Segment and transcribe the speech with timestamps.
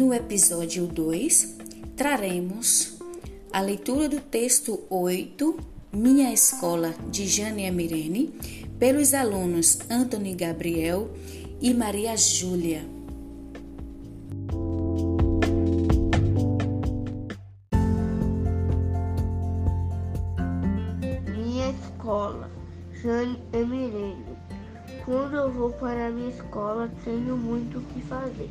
[0.00, 1.56] No episódio 2,
[1.94, 2.96] traremos
[3.52, 5.58] a leitura do texto 8,
[5.92, 8.32] Minha Escola, de Jânia Mirene,
[8.78, 11.10] pelos alunos Anthony Gabriel
[11.60, 12.82] e Maria Júlia.
[21.26, 22.50] Minha escola,
[23.02, 24.24] Jane Emirene.
[25.04, 28.48] Quando eu vou para a minha escola, tenho muito o que fazer.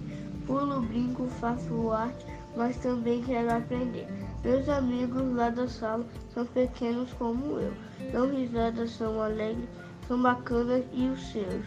[0.50, 2.26] Pulo, brinco, faço arte,
[2.58, 4.08] mas também quero aprender.
[4.44, 6.04] Meus amigos lá da sala
[6.34, 7.72] são pequenos como eu.
[8.12, 9.70] Dão risadas, são alegres,
[10.08, 11.66] são bacanas e os seus.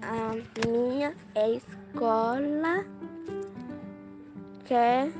[0.00, 2.86] A minha escola
[4.64, 5.12] quer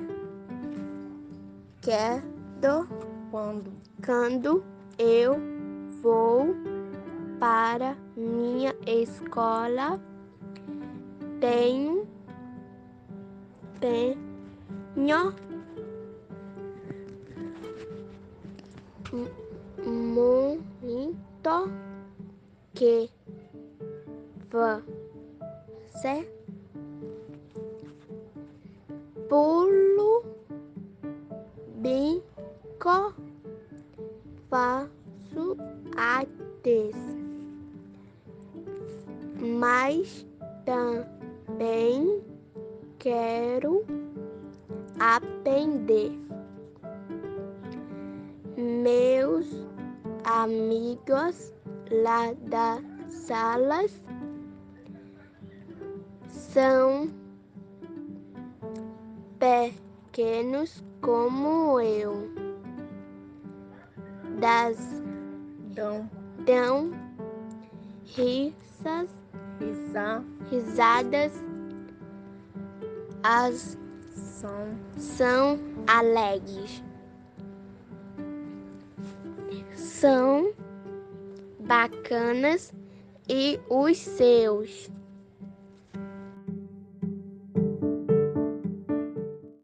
[1.82, 2.33] quero
[3.30, 3.70] Quando?
[4.02, 4.64] quando
[4.98, 5.36] eu
[6.00, 6.46] vou
[7.38, 10.00] para minha escola
[11.40, 12.08] tenho
[13.80, 15.34] tenho
[19.84, 21.70] muito
[22.72, 23.10] que
[24.50, 26.26] você
[29.28, 29.73] pulo
[34.50, 35.56] faço
[35.96, 36.94] artes
[39.60, 40.26] mas
[40.64, 42.22] também
[42.98, 43.84] quero
[44.98, 46.12] aprender
[48.56, 49.46] meus
[50.24, 51.52] amigos
[51.90, 54.00] lá das salas
[56.28, 57.10] são
[59.38, 62.43] pequenos como eu.
[64.44, 64.76] Das
[65.74, 66.06] Dão
[66.44, 66.90] dão
[68.04, 69.08] risas,
[69.58, 71.32] risa, risadas,
[73.22, 73.78] as
[74.14, 74.68] são
[74.98, 76.84] são alegres.
[79.74, 80.52] São
[81.60, 82.70] bacanas
[83.26, 84.90] e os seus.